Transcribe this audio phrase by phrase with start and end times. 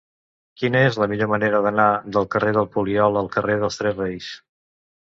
[0.61, 4.37] Quina és la millor manera d'anar del carrer del Poliol al carrer dels Tres Reis?